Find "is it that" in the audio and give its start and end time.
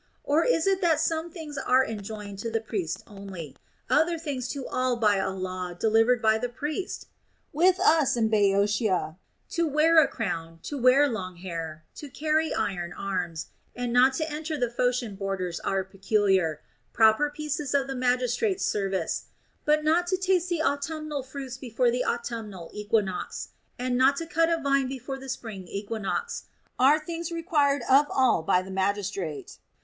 0.43-0.99